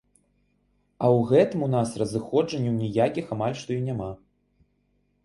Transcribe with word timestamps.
А 1.03 1.09
ў 1.17 1.27
гэтым 1.31 1.59
у 1.65 1.69
нас 1.75 1.89
разыходжанняў 2.03 2.73
ніякіх 2.81 3.25
амаль 3.37 3.55
што 3.61 3.69
і 3.77 3.79
няма. 3.91 4.09